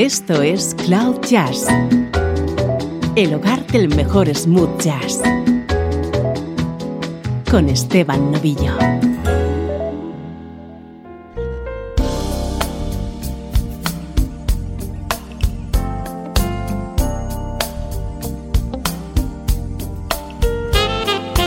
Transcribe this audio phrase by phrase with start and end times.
[0.00, 1.66] Esto es Cloud Jazz,
[3.16, 5.20] el hogar del mejor smooth jazz,
[7.50, 8.72] con Esteban Novillo.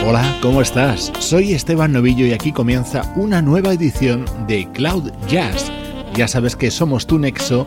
[0.06, 1.12] Hola, ¿cómo estás?
[1.18, 5.72] Soy Esteban Novillo y aquí comienza una nueva edición de Cloud Jazz.
[6.14, 7.66] Ya sabes que somos tu nexo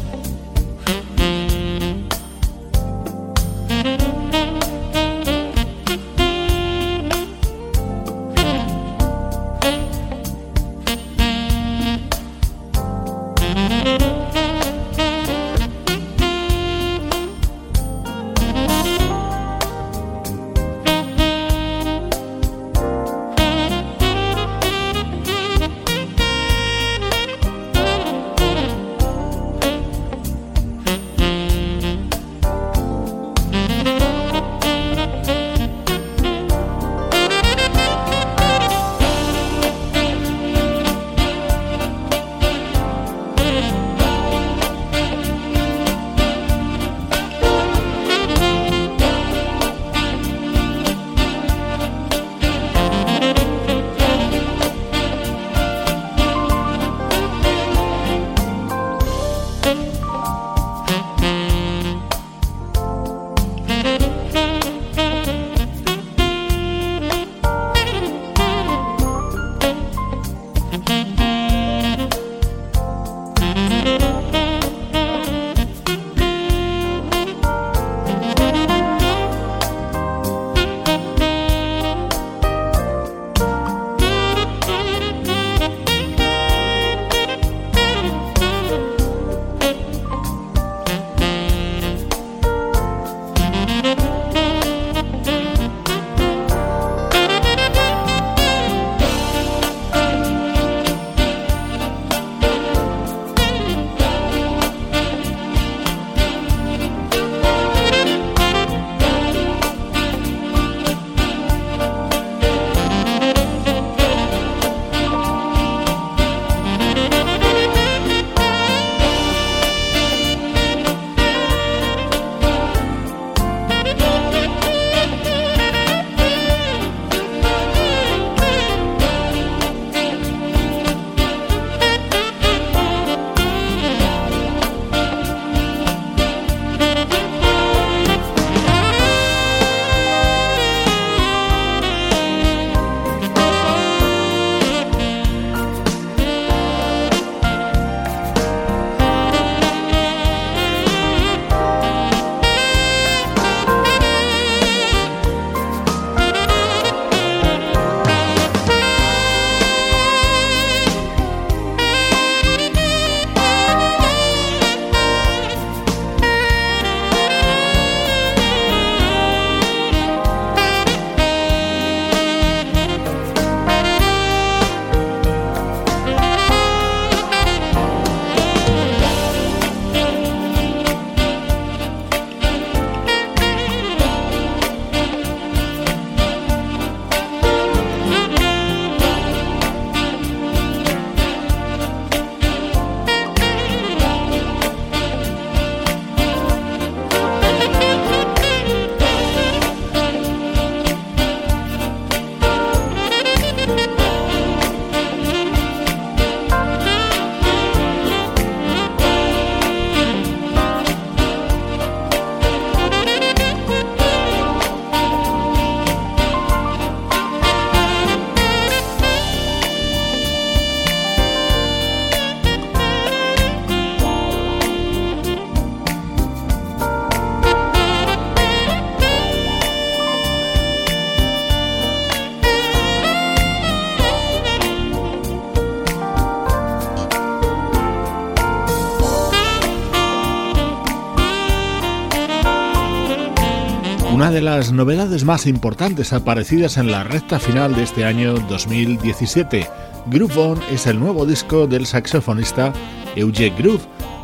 [244.41, 249.67] Las novedades más importantes aparecidas en la recta final de este año 2017,
[250.07, 252.73] Groove On es el nuevo disco del saxofonista
[253.15, 253.81] Eugene Groove,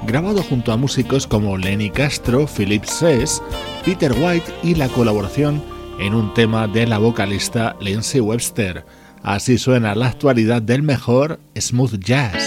[0.08, 3.42] grabado junto a músicos como Lenny Castro, Philip Sess,
[3.86, 5.62] Peter White y la colaboración
[6.00, 8.86] en un tema de la vocalista Lindsay Webster.
[9.24, 12.47] Así suena la actualidad del mejor smooth jazz.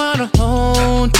[0.00, 1.19] wanna hold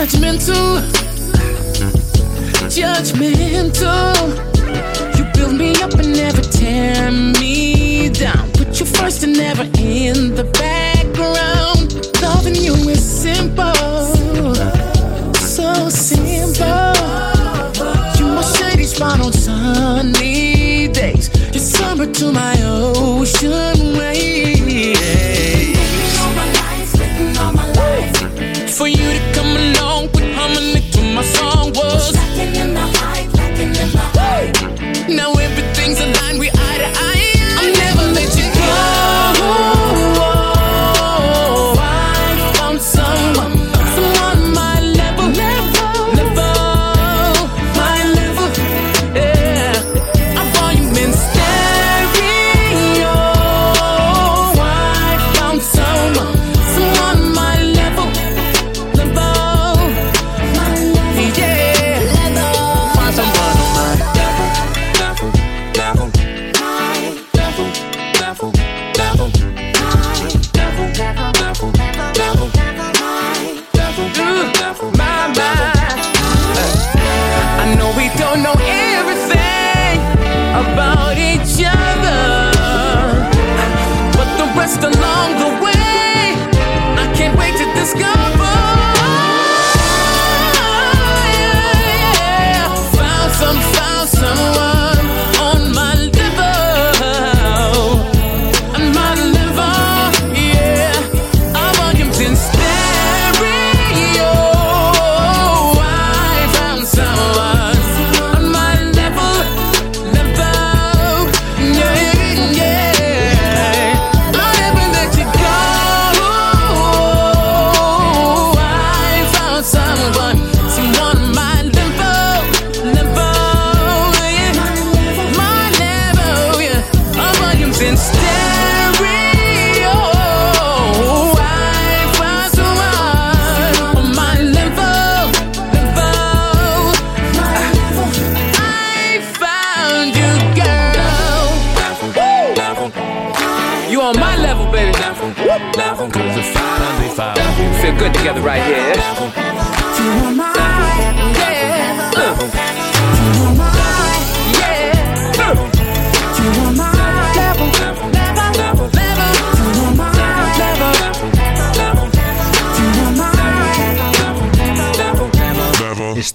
[0.00, 0.80] judgmental,
[2.70, 4.16] judgmental.
[5.18, 8.50] You build me up and never tear me down.
[8.52, 11.92] Put you first and never in the background.
[12.22, 13.74] Loving you is simple,
[15.34, 16.94] so simple.
[18.16, 21.28] You my shady spot on sunny days.
[21.52, 23.79] Your summer to my ocean.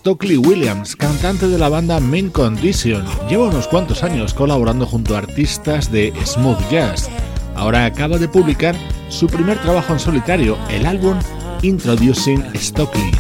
[0.05, 3.03] Stockley Williams, cantante de la banda Main Condition.
[3.27, 7.09] Lleva unos cuantos años colaborando junto a artistas de smooth jazz.
[7.55, 8.75] Ahora acaba de publicar
[9.09, 11.17] su primer trabajo en solitario, el álbum
[11.63, 13.11] Introducing Stockley.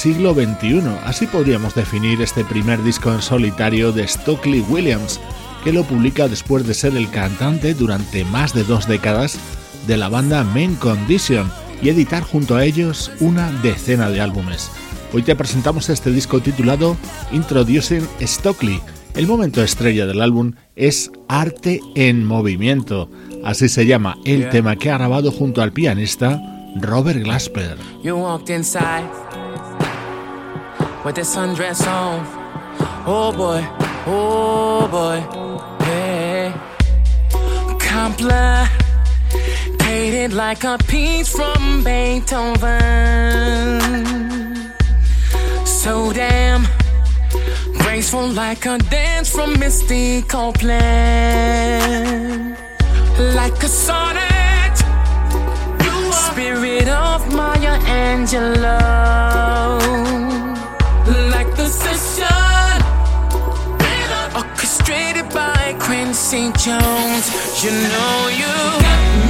[0.00, 0.80] Siglo XXI.
[1.04, 5.20] Así podríamos definir este primer disco en solitario de Stockley Williams,
[5.62, 9.38] que lo publica después de ser el cantante durante más de dos décadas
[9.86, 11.52] de la banda Main Condition
[11.82, 14.70] y editar junto a ellos una decena de álbumes.
[15.12, 16.96] Hoy te presentamos este disco titulado
[17.30, 18.80] Introducing Stockley.
[19.14, 23.10] El momento estrella del álbum es Arte en Movimiento.
[23.44, 26.40] Así se llama el tema que ha grabado junto al pianista
[26.76, 27.76] Robert Glasper.
[28.02, 29.04] You walked inside
[31.04, 32.24] with this sundress on.
[33.06, 33.66] Oh boy,
[34.06, 35.20] oh boy,
[35.84, 36.52] hey.
[37.78, 43.80] Complicated like a piece from Beethoven.
[45.64, 46.66] So damn
[47.78, 50.80] graceful like a dance from Misty Copeland.
[53.34, 54.80] Like a sonnet
[55.84, 58.70] you spirit of Maya Angelou.
[61.70, 62.82] Like
[64.34, 67.30] orchestrated by Quincy Jones.
[67.62, 68.50] You know you
[68.82, 68.98] got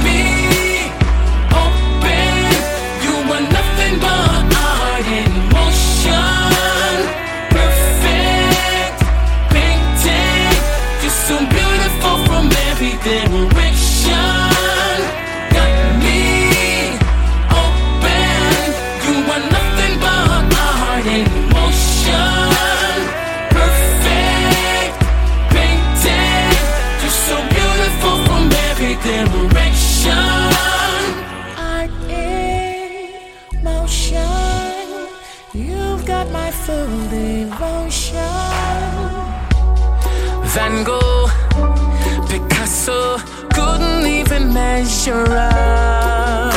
[44.53, 46.51] measure up.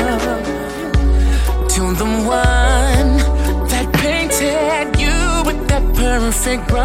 [1.75, 3.19] To the one
[3.69, 6.85] that painted you with that perfect brush,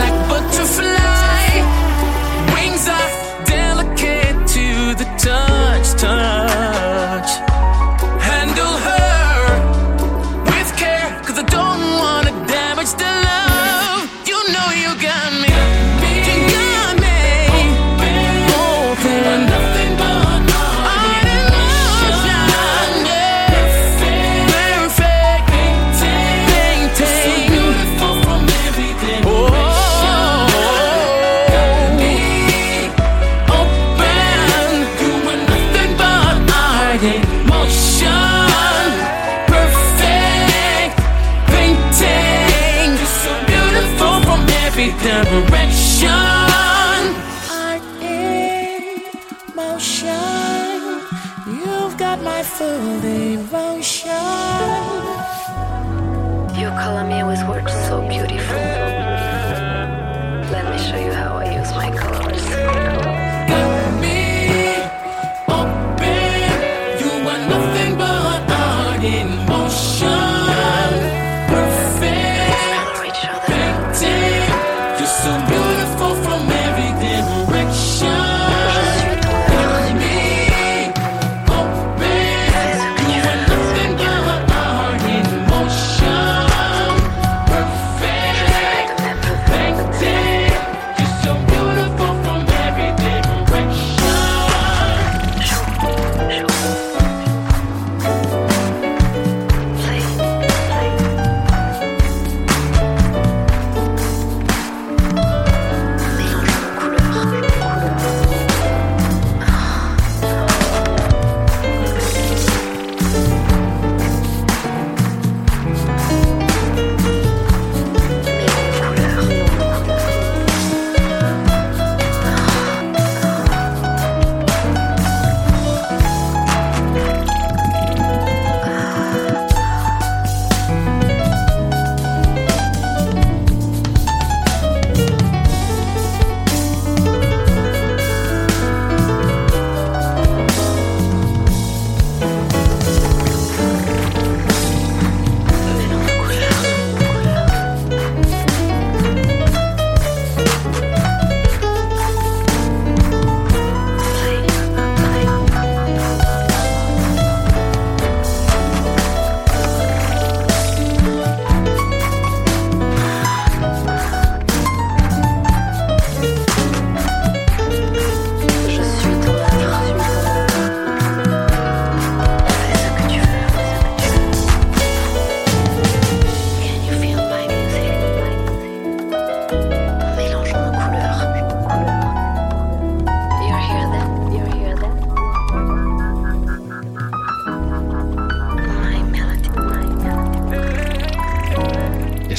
[0.00, 0.27] like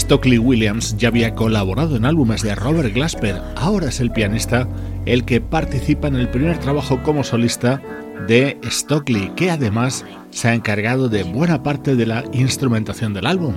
[0.10, 4.67] Stockley Williams ya había colaborado en álbumes de Robert Glasper, ahora es el pianista
[5.06, 7.80] el que participa en el primer trabajo como solista
[8.28, 13.54] de Stockley, que además se ha encargado de buena parte de la instrumentación del álbum.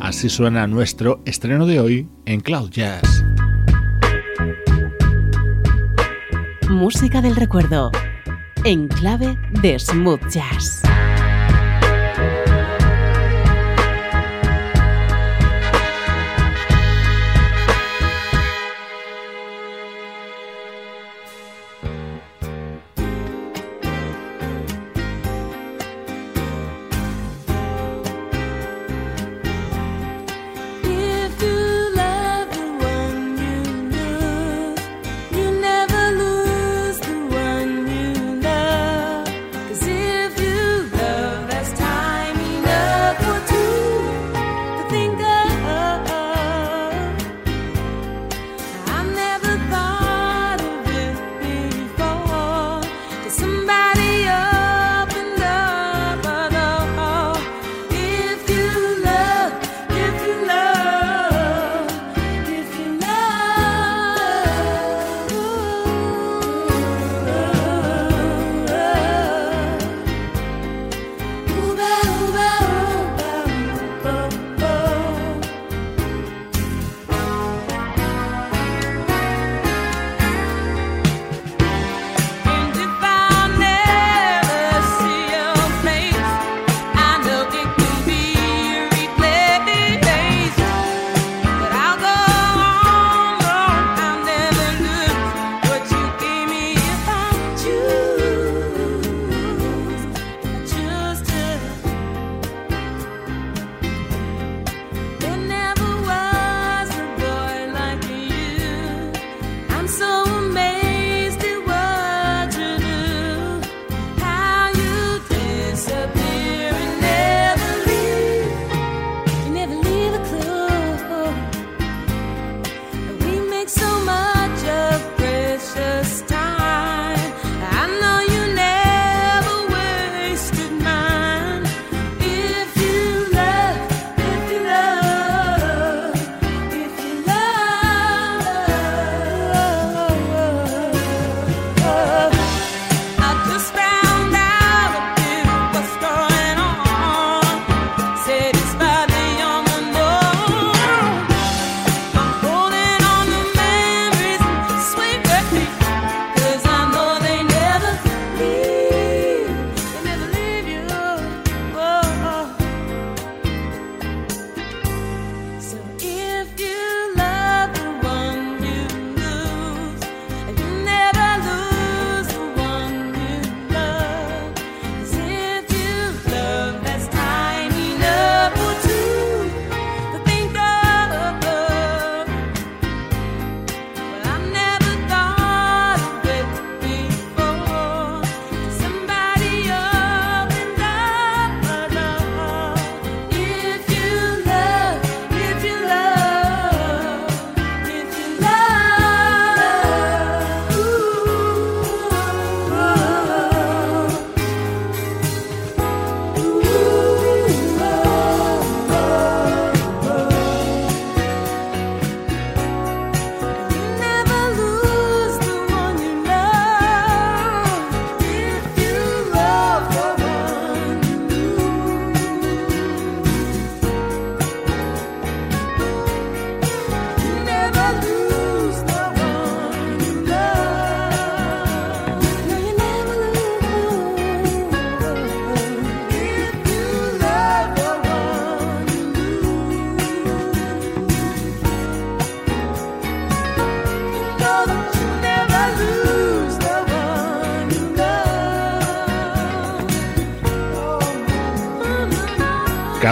[0.00, 3.24] Así suena nuestro estreno de hoy en Cloud Jazz.
[6.68, 7.92] Música del recuerdo,
[8.64, 10.82] en clave de smooth jazz.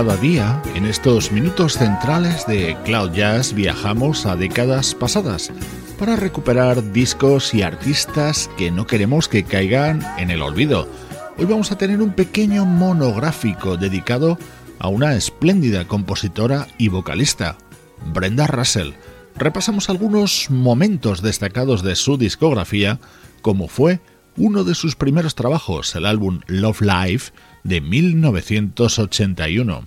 [0.01, 5.53] Cada día, en estos minutos centrales de Cloud Jazz, viajamos a décadas pasadas
[5.99, 10.89] para recuperar discos y artistas que no queremos que caigan en el olvido.
[11.37, 14.39] Hoy vamos a tener un pequeño monográfico dedicado
[14.79, 17.59] a una espléndida compositora y vocalista,
[18.15, 18.93] Brenda Russell.
[19.37, 23.01] Repasamos algunos momentos destacados de su discografía,
[23.43, 24.01] como fue
[24.39, 29.85] uno de sus primeros trabajos, el álbum Love Life, de 1981.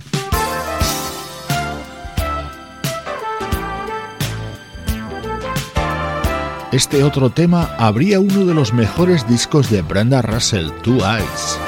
[6.71, 11.59] Este otro tema abría uno de los mejores discos de Brenda Russell, Two Eyes.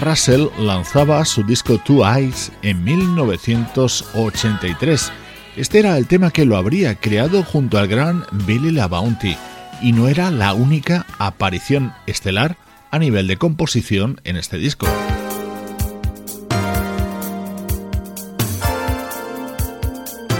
[0.00, 5.12] Russell lanzaba su disco Two Eyes en 1983.
[5.56, 9.36] Este era el tema que lo habría creado junto al gran Billy LaBounty
[9.82, 12.56] y no era la única aparición estelar
[12.90, 14.86] a nivel de composición en este disco.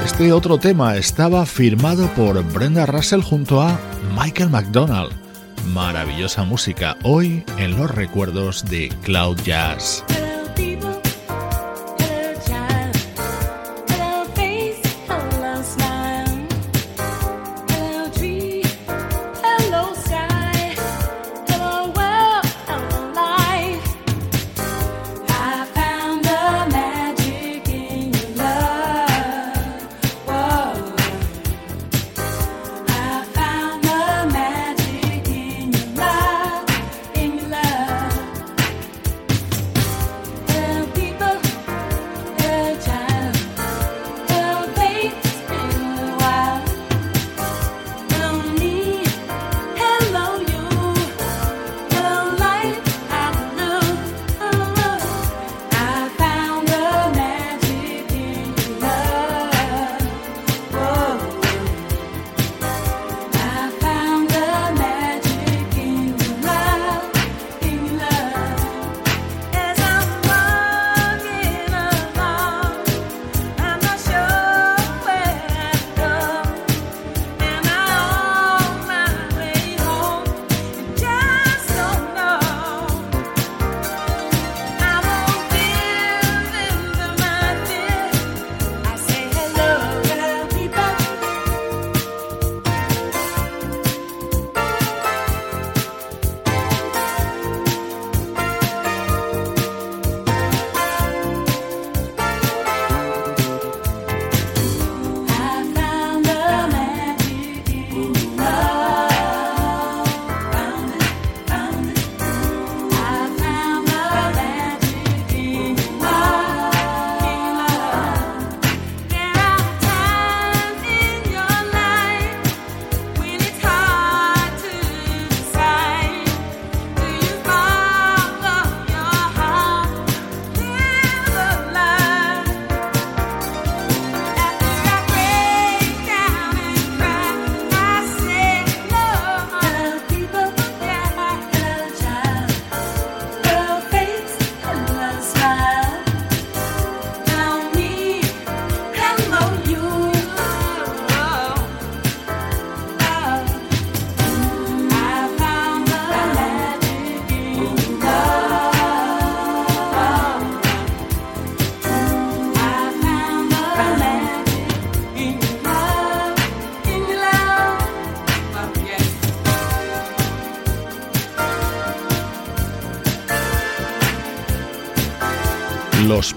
[0.05, 3.79] Este otro tema estaba firmado por Brenda Russell junto a
[4.17, 5.30] Michael McDonald
[5.67, 10.05] maravillosa música hoy en los recuerdos de Cloud Jazz.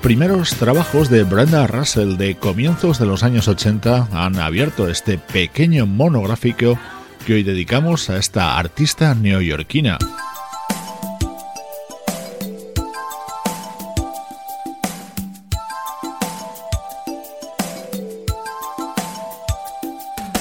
[0.03, 5.85] Primeros trabajos de Brenda Russell de comienzos de los años 80 han abierto este pequeño
[5.85, 6.77] monográfico
[7.25, 9.97] que hoy dedicamos a esta artista neoyorquina.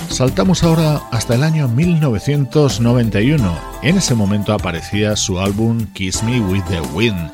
[0.08, 3.58] Saltamos ahora hasta el año 1991.
[3.82, 7.30] En ese momento aparecía su álbum Kiss Me With The Wind,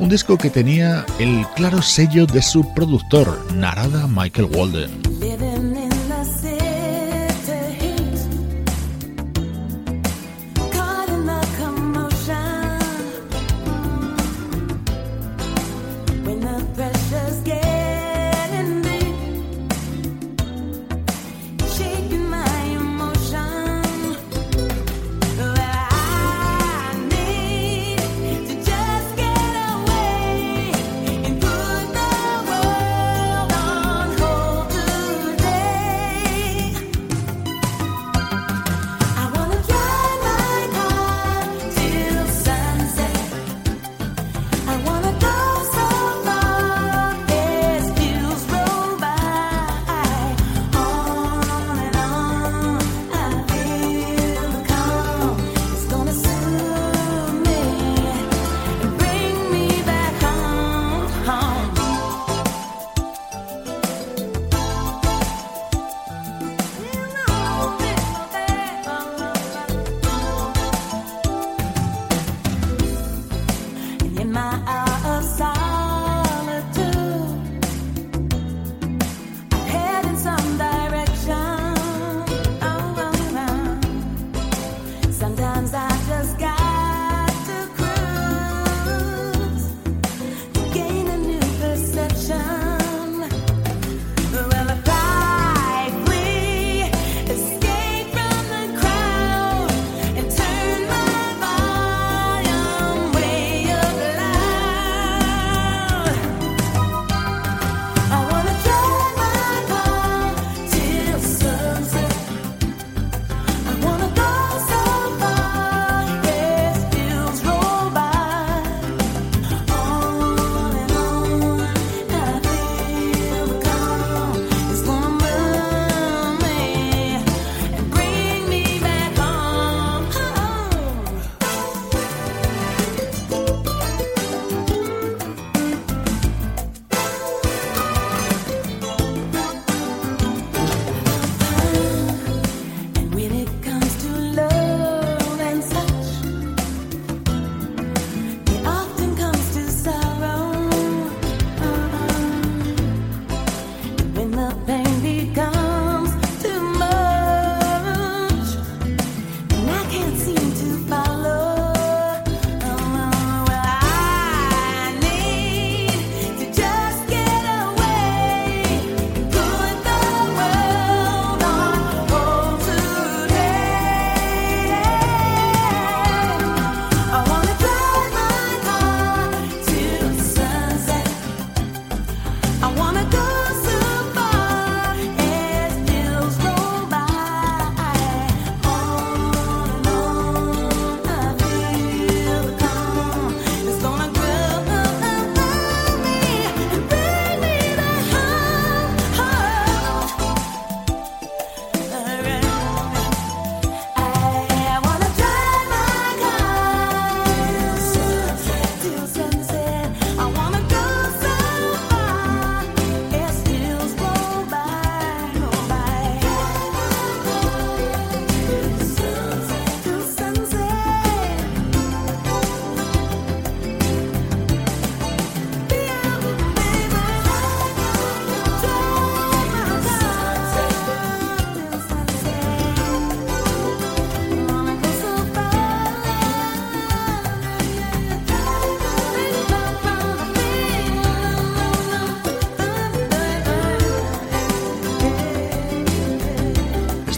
[0.00, 4.99] un disco que tenía el claro sello de su productor, Narada Michael Walden.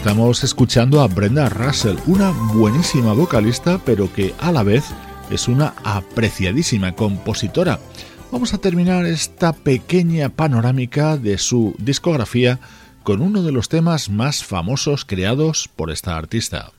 [0.03, 4.83] Estamos escuchando a Brenda Russell, una buenísima vocalista, pero que a la vez
[5.31, 7.79] es una apreciadísima compositora.
[8.29, 12.59] Vamos a terminar esta pequeña panorámica de su discografía
[13.03, 16.73] con uno de los temas más famosos creados por esta artista.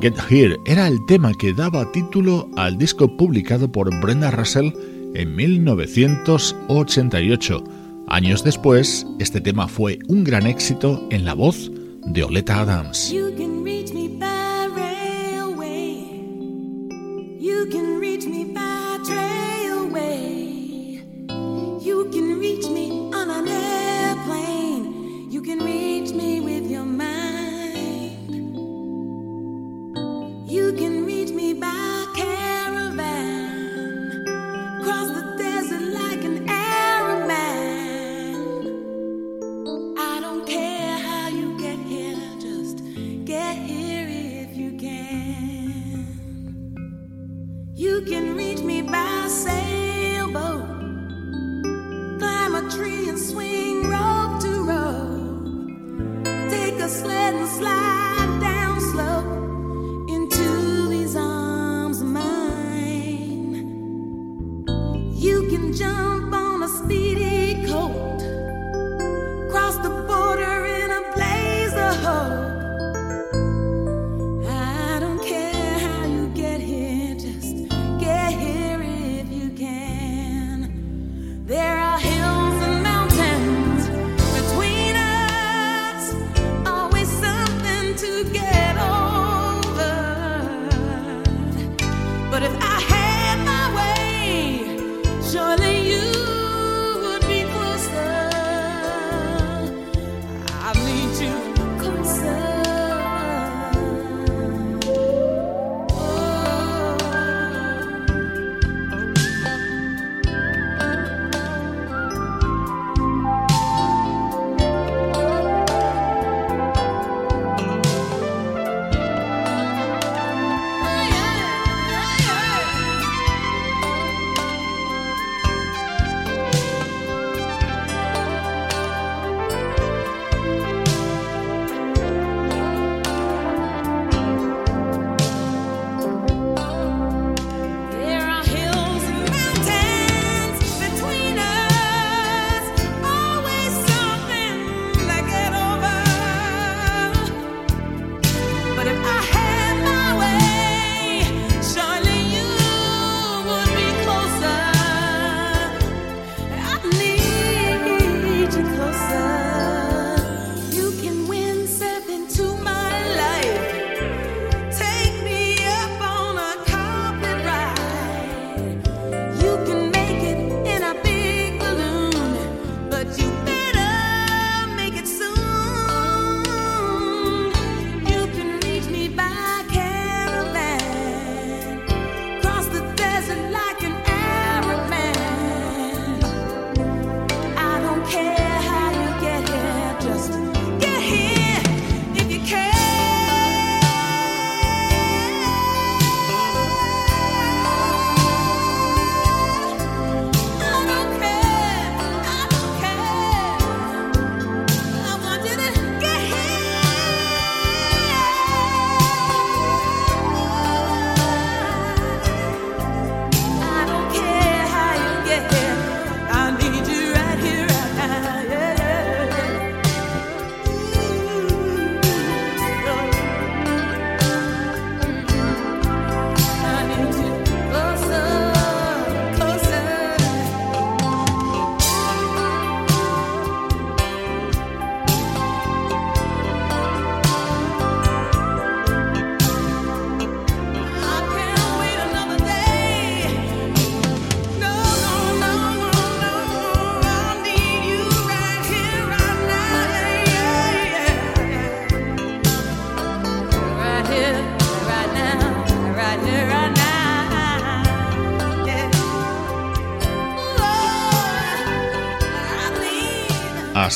[0.00, 4.70] Get Here era el tema que daba título al disco publicado por Brenda Russell
[5.14, 7.64] en 1988.
[8.06, 11.72] Años después, este tema fue un gran éxito en la voz
[12.04, 13.12] de Oleta Adams.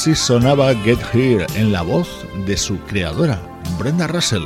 [0.03, 3.41] Así sonaba Get Here en la voz de su creadora,
[3.79, 4.43] Brenda Russell.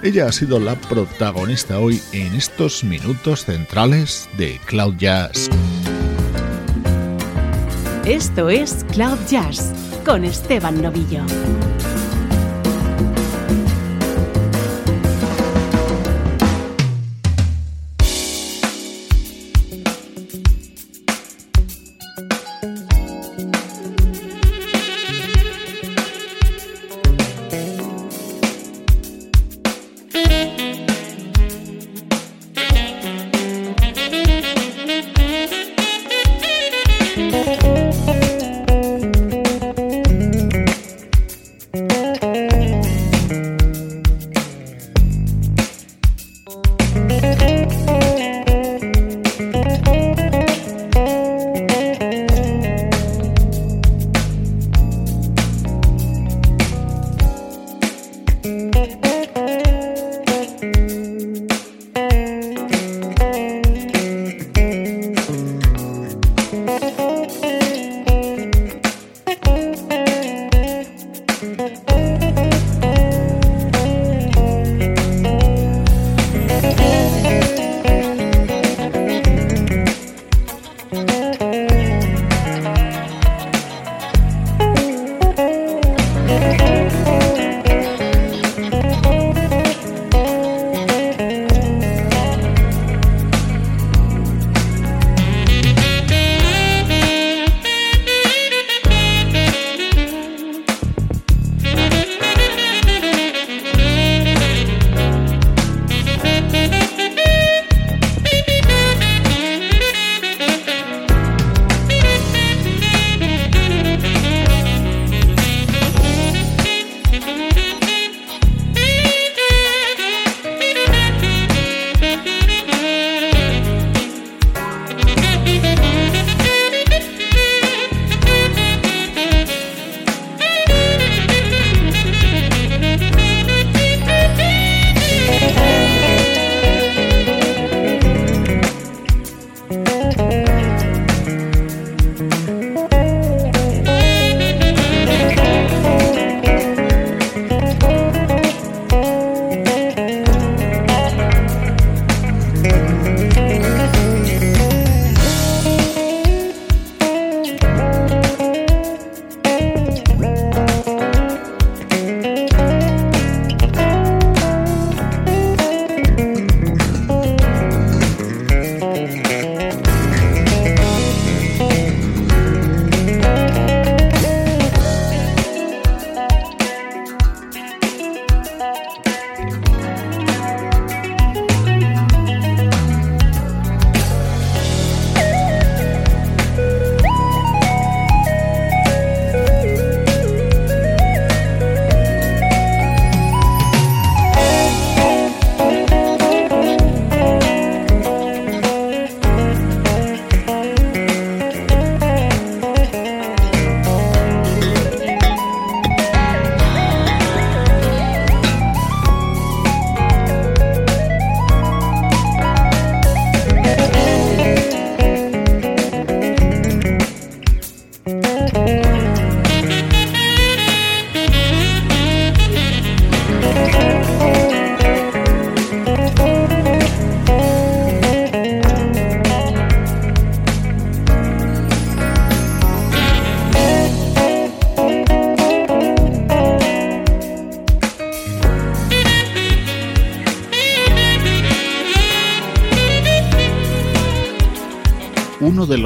[0.00, 5.50] Ella ha sido la protagonista hoy en estos minutos centrales de Cloud Jazz.
[8.04, 9.72] Esto es Cloud Jazz
[10.04, 11.24] con Esteban Novillo.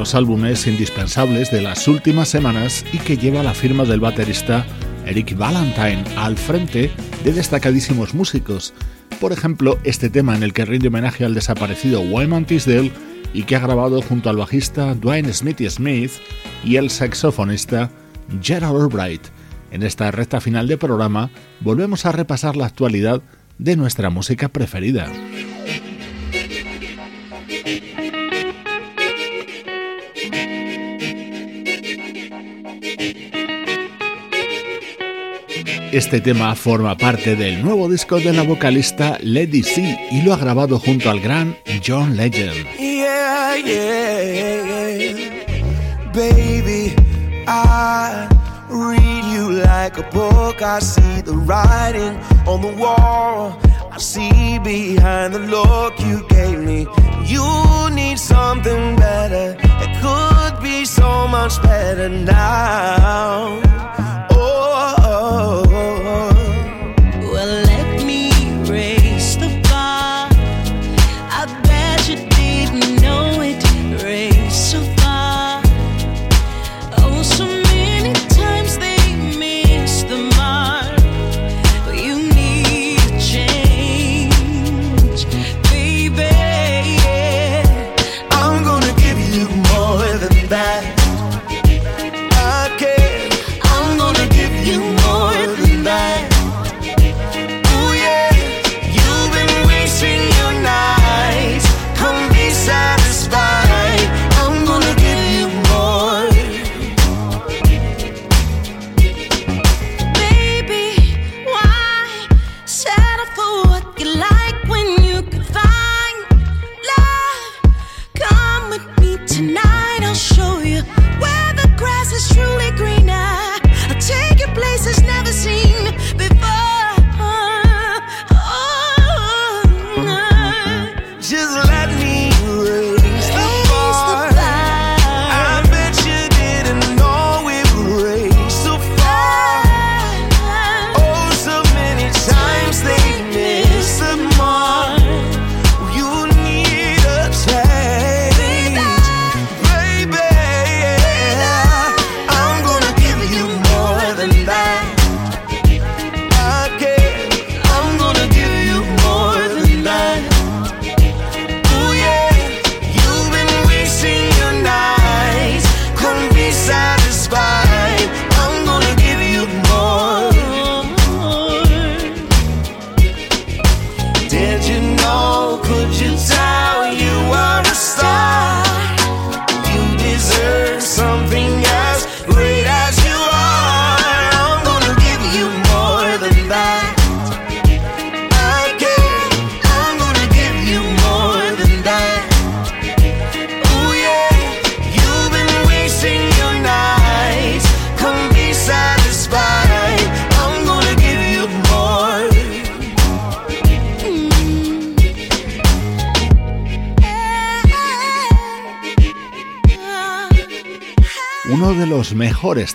[0.07, 4.65] Los álbumes indispensables de las últimas semanas y que lleva la firma del baterista
[5.05, 6.89] Eric Valentine al frente
[7.25, 8.73] de destacadísimos músicos.
[9.19, 12.93] Por ejemplo, este tema en el que rinde homenaje al desaparecido Wyman Tisdale
[13.33, 16.11] y que ha grabado junto al bajista Dwayne Smithy Smith
[16.63, 17.91] y el saxofonista
[18.41, 19.23] Gerald Albright.
[19.71, 23.21] En esta recta final de programa volvemos a repasar la actualidad
[23.57, 25.11] de nuestra música preferida.
[35.91, 40.37] Este tema forma parte del nuevo disco de la vocalista Lady C y lo ha
[40.37, 42.67] grabado junto al gran John Legend.
[42.77, 45.15] Yeah, yeah,
[46.13, 46.93] Baby,
[47.47, 48.27] I
[48.69, 50.61] read you like a book.
[50.61, 53.57] I see the writing on the wall.
[53.89, 56.85] I see behind the look you gave me.
[57.23, 59.55] You need something better.
[59.59, 63.61] It could be so much better now.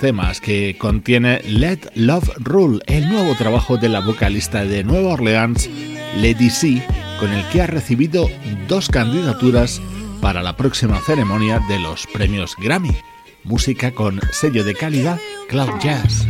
[0.03, 5.71] Temas que contiene Let Love Rule, el nuevo trabajo de la vocalista de Nueva Orleans,
[6.17, 6.85] Lady C,
[7.21, 8.29] con el que ha recibido
[8.67, 9.81] dos candidaturas
[10.21, 12.97] para la próxima ceremonia de los premios Grammy.
[13.45, 16.27] Música con sello de calidad Cloud Jazz.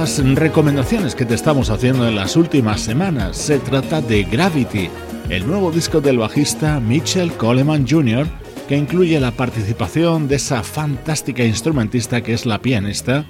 [0.00, 3.36] Las recomendaciones que te estamos haciendo en las últimas semanas.
[3.36, 4.88] Se trata de Gravity,
[5.28, 8.24] el nuevo disco del bajista Mitchell Coleman Jr.,
[8.68, 13.24] que incluye la participación de esa fantástica instrumentista que es la pianista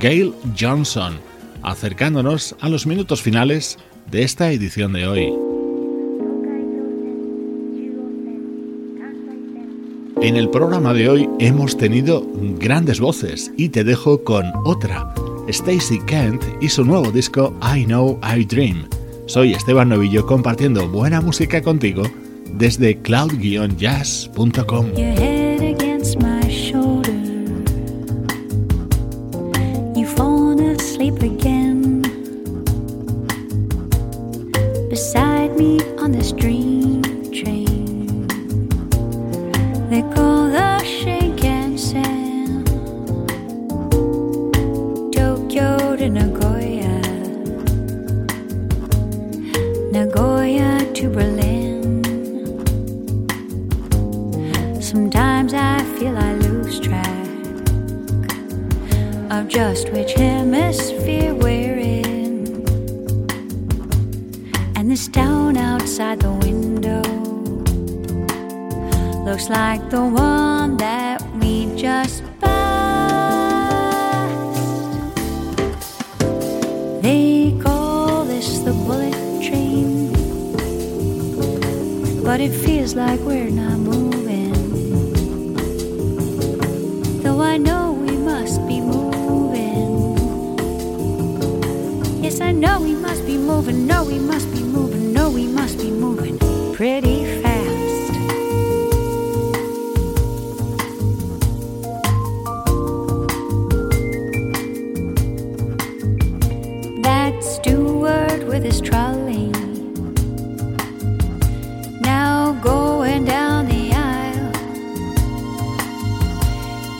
[0.00, 1.18] Gail Johnson,
[1.62, 3.78] acercándonos a los minutos finales
[4.10, 5.32] de esta edición de hoy.
[10.20, 12.26] En el programa de hoy hemos tenido
[12.58, 15.14] grandes voces y te dejo con otra,
[15.48, 18.88] Stacy Kent y su nuevo disco I Know I Dream.
[19.26, 22.02] Soy Esteban Novillo compartiendo buena música contigo
[22.52, 25.37] desde cloud-jazz.com.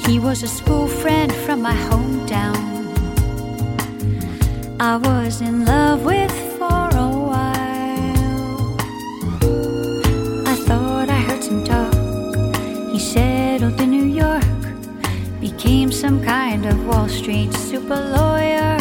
[0.08, 2.56] He was a school friend from my hometown.
[4.80, 8.76] I was in love with for a while.
[10.46, 11.92] I thought I heard some talk.
[12.90, 14.44] He settled in New York,
[15.40, 18.78] became some kind of Wall Street super lawyer.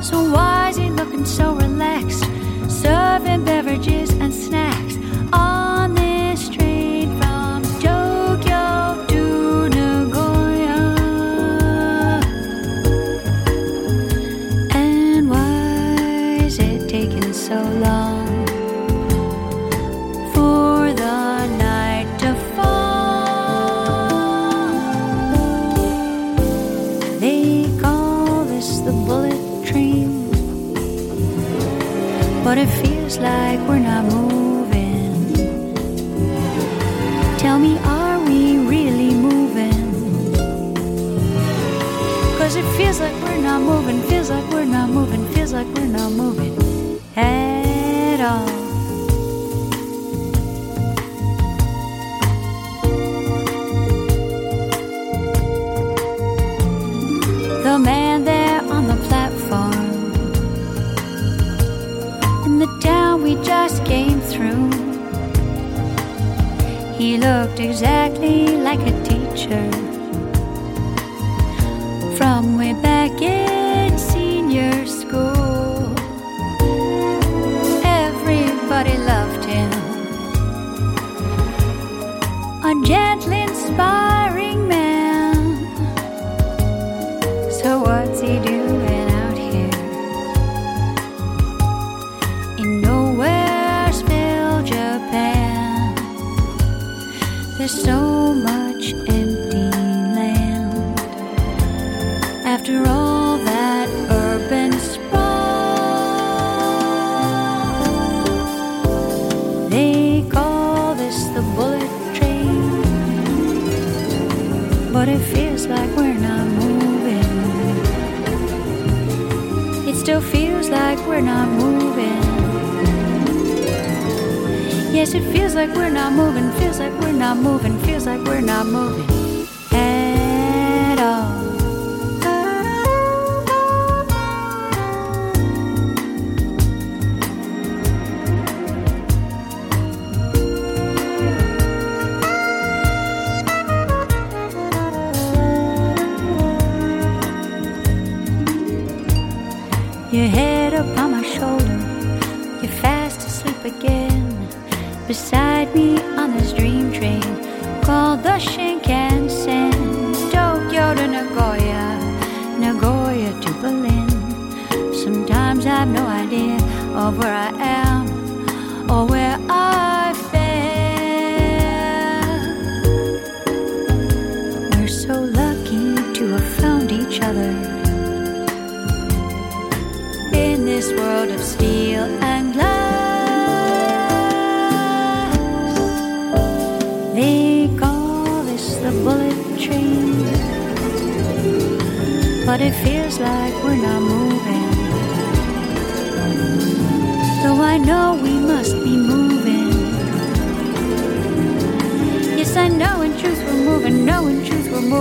[0.00, 2.24] So why is he looking so relaxed,
[2.70, 4.96] serving beverages and snacks?
[33.18, 35.32] Like we're not moving.
[37.38, 39.92] Tell me, are we really moving?
[42.38, 45.86] Cause it feels like we're not moving, feels like we're not moving, feels like we're
[45.86, 47.55] not moving at
[64.36, 64.70] through.
[66.98, 69.85] He looked exactly like a teacher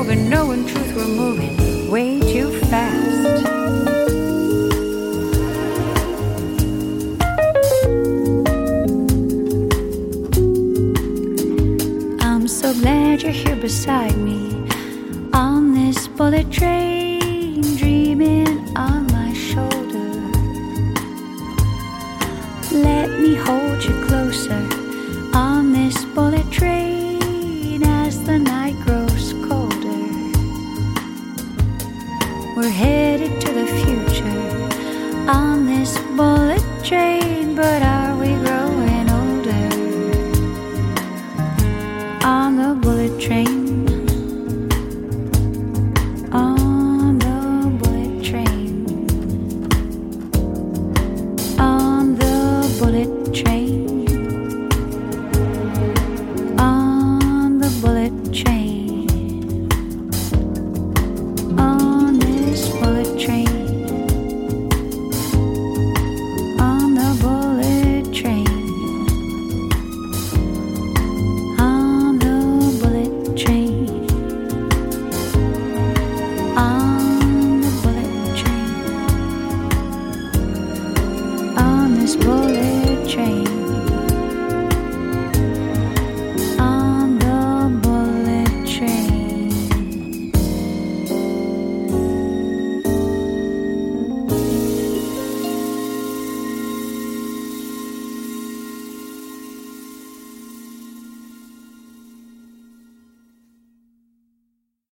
[0.06, 0.30] moving.
[0.30, 3.45] No, truth, we're moving way too fast.
[12.22, 14.68] I'm so glad you're here beside me
[15.34, 17.05] on this bullet train.